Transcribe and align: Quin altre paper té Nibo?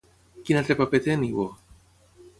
Quin 0.47 0.59
altre 0.61 0.77
paper 0.79 1.03
té 1.09 1.19
Nibo? 1.25 1.47